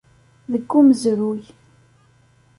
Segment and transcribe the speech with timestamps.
[0.51, 1.41] Deg umezruy.